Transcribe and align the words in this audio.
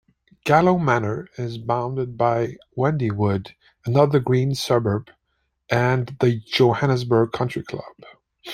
Gallo 0.45 0.79
Manor 0.79 1.27
is 1.37 1.59
bounded 1.59 2.17
by 2.17 2.57
Wendywood, 2.75 3.51
another 3.85 4.19
green 4.19 4.55
suburb, 4.55 5.11
and 5.69 6.15
the 6.19 6.39
Johannesburg 6.39 7.33
Country 7.33 7.61
Club. 7.61 7.85